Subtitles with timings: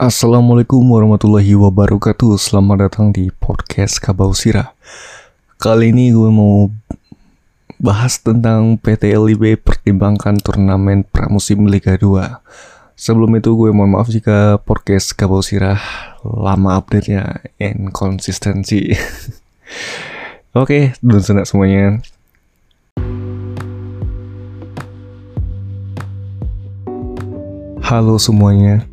[0.00, 2.40] Assalamualaikum warahmatullahi wabarakatuh.
[2.40, 4.72] Selamat datang di podcast Kabau Sirah.
[5.60, 6.72] Kali ini gue mau
[7.76, 12.16] bahas tentang PT LIB pertimbangkan turnamen pramusim Liga 2
[12.96, 15.76] Sebelum itu gue mohon maaf jika podcast Kabau Sirah
[16.24, 18.96] lama update-nya inkonsistensi.
[20.64, 22.00] Oke, dulu senang semuanya.
[27.84, 28.88] Halo semuanya,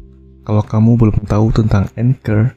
[0.48, 2.56] kalau kamu belum tahu tentang Anchor,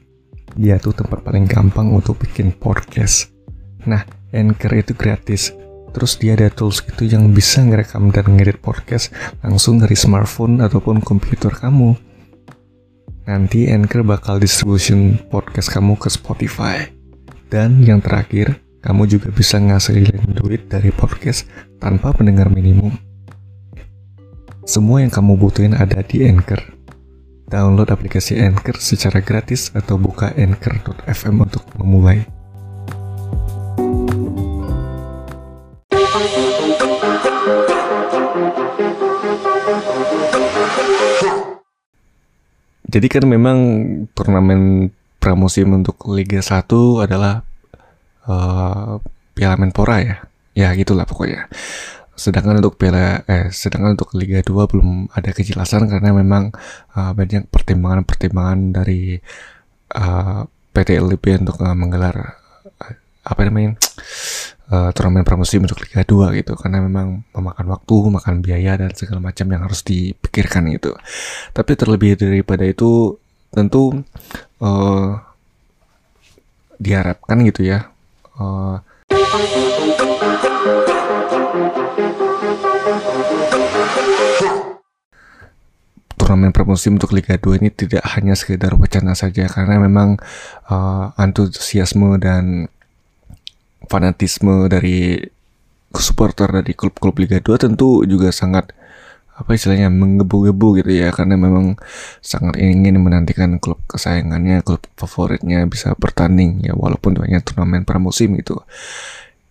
[0.55, 3.35] dia tuh tempat paling gampang untuk bikin podcast.
[3.83, 5.51] Nah, Anchor itu gratis.
[5.91, 9.11] Terus dia ada tools gitu yang bisa ngerekam dan ngedit podcast
[9.43, 11.91] langsung dari smartphone ataupun komputer kamu.
[13.27, 16.87] Nanti Anchor bakal distribution podcast kamu ke Spotify.
[17.51, 21.43] Dan yang terakhir, kamu juga bisa ngasilin duit dari podcast
[21.83, 22.95] tanpa pendengar minimum.
[24.63, 26.80] Semua yang kamu butuhin ada di Anchor.
[27.51, 32.23] Download aplikasi Anchor secara gratis atau buka anchor.fm untuk memulai.
[42.87, 43.59] Jadi kan memang
[44.15, 46.71] turnamen pramusim untuk Liga 1
[47.03, 47.43] adalah
[48.31, 48.95] uh,
[49.35, 50.15] Piala Menpora ya.
[50.55, 51.51] Ya gitulah pokoknya.
[52.15, 56.53] Sedangkan untuk Piala eh sedangkan untuk Liga 2 belum ada kejelasan karena memang
[56.93, 59.17] uh, banyak pertimbangan-pertimbangan dari
[59.95, 62.37] uh, PT LIB untuk uh, menggelar
[62.79, 63.77] uh, apa namanya
[64.69, 69.19] uh, turnamen pramusim untuk Liga 2 gitu karena memang memakan waktu, makan biaya dan segala
[69.19, 70.93] macam yang harus dipikirkan gitu.
[71.55, 73.17] Tapi terlebih daripada itu
[73.51, 74.03] tentu
[74.63, 75.19] uh,
[76.81, 77.91] diharapkan gitu ya
[78.39, 78.81] uh,
[86.15, 90.15] turnamen pramusim untuk Liga 2 ini tidak hanya sekedar wacana saja karena memang
[90.71, 92.71] uh, antusiasme dan
[93.91, 95.19] fanatisme dari
[95.91, 98.71] supporter dari klub-klub Liga 2 tentu juga sangat
[99.35, 101.75] apa istilahnya menggebu-gebu gitu ya karena memang
[102.23, 108.61] sangat ingin menantikan klub kesayangannya, klub favoritnya bisa bertanding ya walaupun hanya turnamen pramusim gitu.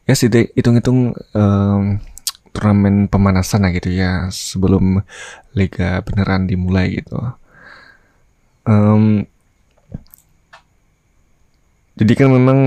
[0.06, 2.00] Ya sih hitung-hitung um,
[2.50, 5.02] turnamen pemanasan lah gitu ya sebelum
[5.54, 7.18] liga beneran dimulai gitu.
[8.66, 9.24] Um,
[11.98, 12.58] jadi kan memang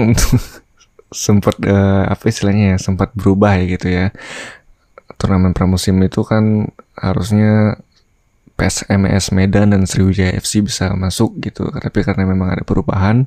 [1.14, 4.06] sempat uh, apa istilahnya ya sempat berubah ya gitu ya.
[5.18, 6.68] Turnamen pramusim itu kan
[6.98, 7.78] harusnya
[8.54, 11.70] PSMS Medan dan Sriwijaya FC bisa masuk gitu.
[11.70, 13.26] Tapi karena memang ada perubahan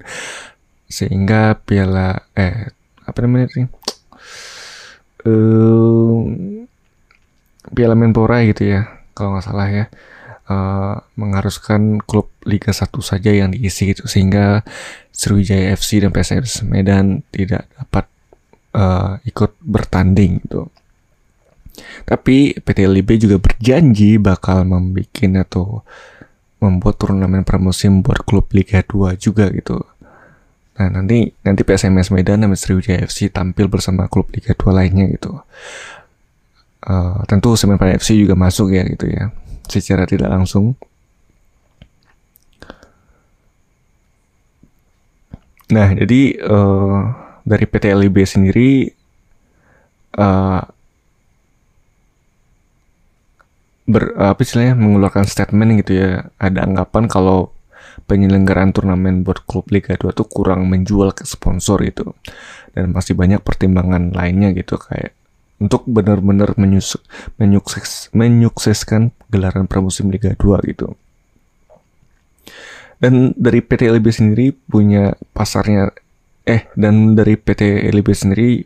[0.86, 2.70] sehingga piala eh
[3.06, 3.66] apa namanya sih?
[5.26, 6.22] Uh,
[7.74, 9.84] Piala Menpora gitu ya kalau nggak salah ya
[10.50, 14.62] uh, mengharuskan klub Liga 1 saja yang diisi gitu sehingga
[15.10, 18.06] Sriwijaya FC dan PSMS Medan tidak dapat
[18.76, 20.70] uh, ikut bertanding gitu.
[22.06, 25.84] Tapi PT LIB juga berjanji bakal membuat atau
[26.56, 29.84] membuat turnamen pramusim buat klub Liga 2 juga gitu.
[30.76, 35.40] Nah nanti nanti PSMS Medan dan Sriwijaya FC tampil bersama klub Liga 2 lainnya gitu.
[36.86, 39.32] Uh, tentu Semen FC juga masuk ya gitu ya,
[39.66, 40.76] secara tidak langsung.
[45.72, 47.10] Nah jadi uh,
[47.42, 48.70] dari PT LIB sendiri
[50.14, 50.62] uh,
[53.86, 57.55] ber apa istilahnya mengeluarkan statement gitu ya, ada anggapan kalau
[58.04, 62.12] penyelenggaraan turnamen buat klub Liga 2 tuh kurang menjual ke sponsor itu
[62.76, 65.16] dan masih banyak pertimbangan lainnya gitu kayak
[65.56, 70.92] untuk benar-benar menyukses, menyukseskan gelaran pramusim Liga 2 gitu.
[72.96, 75.92] Dan dari PT LIB sendiri punya pasarnya
[76.46, 78.64] eh dan dari PT LIB sendiri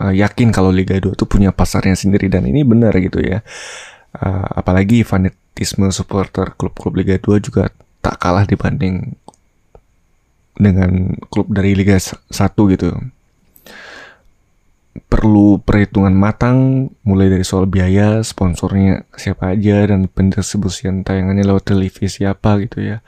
[0.00, 3.40] uh, yakin kalau Liga 2 tuh punya pasarnya sendiri dan ini benar gitu ya.
[4.14, 7.72] Uh, apalagi fanatisme supporter klub-klub Liga 2 juga
[8.04, 9.16] tak kalah dibanding
[10.60, 12.28] dengan klub dari Liga 1
[12.76, 12.92] gitu.
[15.10, 22.22] Perlu perhitungan matang mulai dari soal biaya, sponsornya siapa aja dan pendistribusian tayangannya lewat televisi
[22.22, 23.02] apa gitu ya.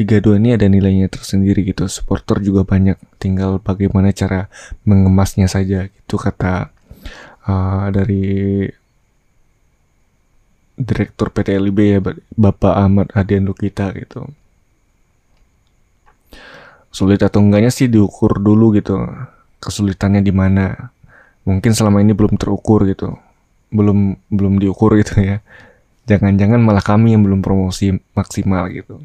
[0.00, 1.84] Liga 2 ini ada nilainya tersendiri gitu.
[1.90, 4.48] Supporter juga banyak, tinggal bagaimana cara
[4.88, 6.72] mengemasnya saja gitu kata
[7.44, 8.64] uh, dari
[10.76, 11.98] Direktur PT LIB ya
[12.36, 14.28] Bapak Ahmad Hadian Lukita gitu.
[16.92, 19.00] Sulit atau enggaknya sih diukur dulu gitu
[19.60, 20.92] kesulitannya di mana.
[21.48, 23.16] Mungkin selama ini belum terukur gitu
[23.70, 25.38] belum belum diukur gitu ya.
[26.06, 29.02] Jangan-jangan malah kami yang belum promosi maksimal gitu.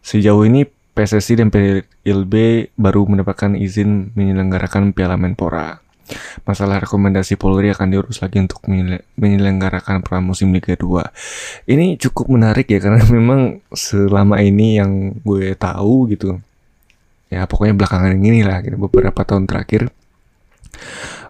[0.00, 0.64] Sejauh ini
[0.96, 2.34] PSSI dan PLB
[2.76, 5.81] baru mendapatkan izin menyelenggarakan Piala Menpora.
[6.42, 8.62] Masalah rekomendasi Polri akan diurus lagi untuk
[9.16, 11.68] menyelenggarakan pramusim Liga 2.
[11.70, 16.38] Ini cukup menarik ya karena memang selama ini yang gue tahu gitu.
[17.32, 19.88] Ya pokoknya belakangan ini lah gitu beberapa tahun terakhir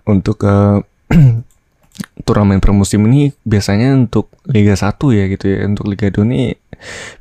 [0.02, 0.82] untuk uh,
[2.26, 5.64] turnamen pramusim ini biasanya untuk Liga 1 ya gitu ya.
[5.68, 6.58] Untuk Liga 2 ini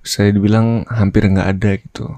[0.01, 2.09] bisa dibilang hampir nggak ada gitu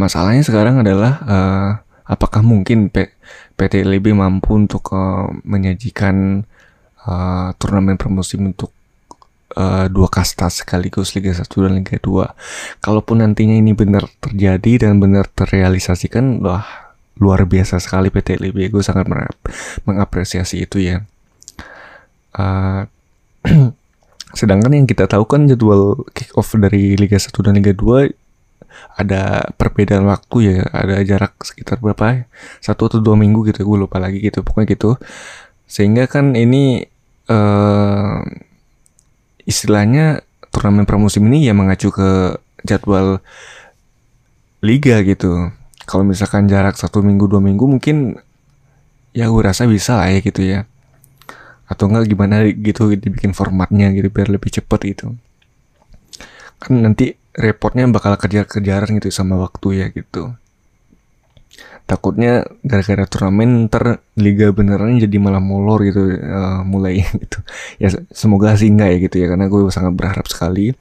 [0.00, 1.70] masalahnya sekarang adalah uh,
[2.08, 2.88] apakah mungkin
[3.60, 6.48] PT LB mampu untuk uh, menyajikan
[7.04, 8.72] uh, turnamen pramusim untuk
[9.60, 12.80] uh, dua kasta sekaligus Liga 1 dan Liga 2.
[12.80, 18.72] Kalaupun nantinya ini benar terjadi dan benar terrealisasikan, wah luar biasa sekali PT LB.
[18.72, 19.04] Gue sangat
[19.84, 21.04] mengapresiasi itu ya.
[22.32, 22.88] Uh,
[24.40, 28.29] sedangkan yang kita tahu kan jadwal kick off dari Liga 1 dan Liga 2
[28.96, 32.22] ada perbedaan waktu ya ada jarak sekitar berapa ya?
[32.62, 34.90] Satu atau dua minggu gitu gue lupa lagi gitu pokoknya gitu.
[35.70, 36.82] Sehingga kan ini
[37.30, 38.20] uh,
[39.46, 43.22] istilahnya turnamen pramusim ini ya mengacu ke jadwal
[44.60, 45.52] liga gitu.
[45.86, 48.18] Kalau misalkan jarak satu minggu dua minggu mungkin
[49.10, 50.66] ya gue rasa bisa lah ya gitu ya.
[51.70, 55.14] Atau enggak gimana gitu dibikin formatnya gitu biar lebih cepet gitu.
[56.58, 60.34] Kan nanti repotnya bakal kejar-kejaran gitu sama waktu ya gitu.
[61.86, 67.38] Takutnya gara-gara turnamen ntar liga beneran jadi malah molor gitu uh, mulai gitu.
[67.82, 70.74] Ya semoga sih enggak ya gitu ya karena gue sangat berharap sekali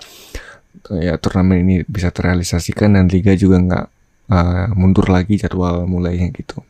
[0.89, 3.85] uh, ya turnamen ini bisa terrealisasikan dan liga juga nggak
[4.29, 6.61] uh, mundur lagi jadwal mulainya gitu.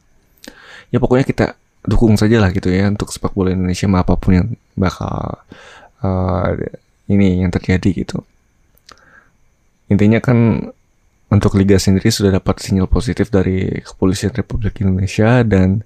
[0.89, 1.45] Ya pokoknya kita
[1.83, 5.39] dukung saja lah gitu ya untuk sepak bola Indonesia apa pun yang bakal
[6.03, 6.49] uh,
[7.07, 8.19] ini yang terjadi gitu
[9.89, 10.69] Intinya kan
[11.29, 15.85] untuk liga sendiri sudah dapat sinyal positif dari Kepolisian Republik Indonesia dan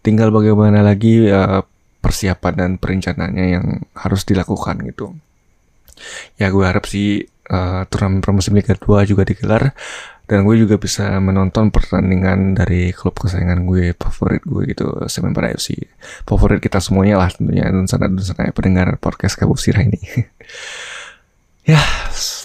[0.00, 1.60] tinggal bagaimana lagi uh,
[2.00, 5.12] persiapan dan perencanaannya yang harus dilakukan gitu.
[6.40, 9.74] Ya gue harap sih uh, turnamen pramusim Liga 2 juga digelar
[10.28, 15.88] dan gue juga bisa menonton pertandingan dari klub kesayangan gue favorit gue gitu Semen FC
[16.28, 19.96] favorit kita semuanya lah tentunya dan sangat dan sangat pendengar podcast Kabusira ini
[21.68, 21.80] ya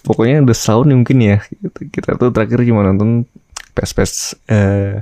[0.04, 1.38] pokoknya The Sound mungkin ya
[1.80, 3.24] kita tuh terakhir cuma nonton
[3.72, 5.00] pes pes uh,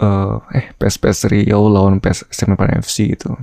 [0.00, 3.36] uh, eh pes pes Rio lawan pes Semen FC gitu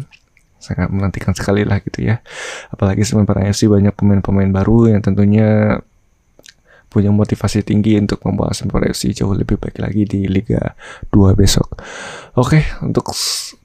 [0.57, 2.17] sangat menantikan sekali lah gitu ya
[2.73, 5.77] apalagi Semen FC banyak pemain-pemain baru yang tentunya
[6.89, 10.73] punya motivasi tinggi untuk membawa Semen FC jauh lebih baik lagi di Liga
[11.11, 11.77] 2 besok.
[12.39, 13.11] Oke, untuk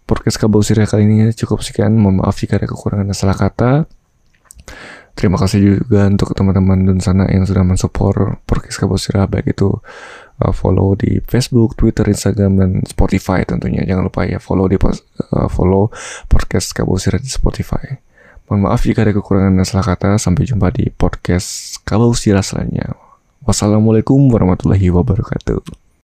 [0.04, 1.94] podcast Kabau Siria kali ini cukup sekian.
[1.94, 3.86] Mohon maaf jika ada kekurangan dan salah kata.
[5.12, 9.68] Terima kasih juga untuk teman-teman di sana yang sudah mensupport podcast Kabosira baik itu
[10.40, 13.84] uh, follow di Facebook, Twitter, Instagram dan Spotify tentunya.
[13.84, 15.92] Jangan lupa ya follow di uh, follow
[16.32, 18.00] podcast Kabosira di Spotify.
[18.48, 20.16] Mohon maaf jika ada kekurangan dan salah kata.
[20.16, 22.96] Sampai jumpa di podcast Kabosira selanjutnya.
[23.44, 25.81] Wassalamualaikum warahmatullahi wabarakatuh.